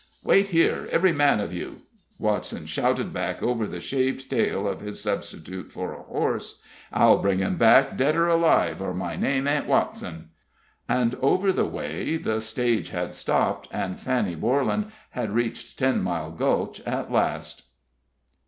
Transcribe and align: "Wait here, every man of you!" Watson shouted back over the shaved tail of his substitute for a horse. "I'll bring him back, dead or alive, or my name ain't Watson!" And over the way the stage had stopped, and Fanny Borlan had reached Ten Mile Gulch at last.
"Wait 0.23 0.47
here, 0.47 0.87
every 0.91 1.11
man 1.13 1.39
of 1.39 1.53
you!" 1.53 1.83
Watson 2.17 2.65
shouted 2.65 3.13
back 3.13 3.43
over 3.43 3.67
the 3.67 3.79
shaved 3.79 4.31
tail 4.31 4.67
of 4.67 4.81
his 4.81 4.99
substitute 4.99 5.71
for 5.71 5.93
a 5.93 6.01
horse. 6.01 6.63
"I'll 6.91 7.19
bring 7.19 7.37
him 7.37 7.55
back, 7.55 7.97
dead 7.97 8.15
or 8.15 8.27
alive, 8.27 8.81
or 8.81 8.95
my 8.95 9.15
name 9.15 9.47
ain't 9.47 9.67
Watson!" 9.67 10.29
And 10.89 11.13
over 11.21 11.51
the 11.53 11.67
way 11.67 12.17
the 12.17 12.41
stage 12.41 12.89
had 12.89 13.13
stopped, 13.13 13.67
and 13.71 13.99
Fanny 13.99 14.35
Borlan 14.35 14.91
had 15.11 15.35
reached 15.35 15.77
Ten 15.77 16.01
Mile 16.01 16.31
Gulch 16.31 16.79
at 16.79 17.11
last. 17.11 17.61